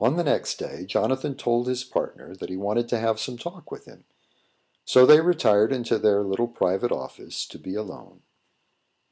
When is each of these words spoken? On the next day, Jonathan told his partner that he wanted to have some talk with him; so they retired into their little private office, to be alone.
On 0.00 0.16
the 0.16 0.24
next 0.24 0.56
day, 0.58 0.84
Jonathan 0.84 1.36
told 1.36 1.68
his 1.68 1.84
partner 1.84 2.34
that 2.34 2.48
he 2.50 2.56
wanted 2.56 2.88
to 2.88 2.98
have 2.98 3.20
some 3.20 3.38
talk 3.38 3.70
with 3.70 3.84
him; 3.84 4.04
so 4.84 5.06
they 5.06 5.20
retired 5.20 5.70
into 5.72 5.96
their 5.96 6.24
little 6.24 6.48
private 6.48 6.90
office, 6.90 7.46
to 7.46 7.58
be 7.60 7.76
alone. 7.76 8.22